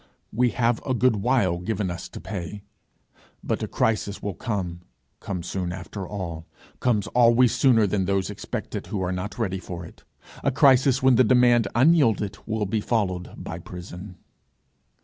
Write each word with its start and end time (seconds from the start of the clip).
We 0.33 0.49
have 0.49 0.81
a 0.83 0.95
good 0.95 1.17
while 1.17 1.59
given 1.59 1.91
us 1.91 2.09
to 2.09 2.19
pay, 2.19 2.63
but 3.43 3.61
a 3.61 3.67
crisis 3.67 4.19
will 4.19 4.33
come 4.33 4.81
come 5.19 5.43
soon 5.43 5.71
after 5.71 6.07
all 6.07 6.47
comes 6.79 7.05
always 7.13 7.53
sooner 7.53 7.85
than 7.85 8.05
those 8.05 8.31
expect 8.31 8.73
it 8.73 8.87
who 8.87 9.03
are 9.03 9.11
not 9.11 9.37
ready 9.37 9.59
for 9.59 9.85
it 9.85 10.03
a 10.43 10.49
crisis 10.51 11.03
when 11.03 11.17
the 11.17 11.23
demand 11.23 11.67
unyielded 11.75 12.39
will 12.47 12.65
be 12.65 12.81
followed 12.81 13.35
by 13.37 13.59
prison. 13.59 14.17